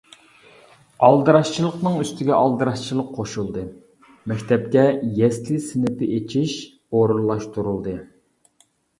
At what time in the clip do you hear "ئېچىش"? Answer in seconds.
6.15-6.55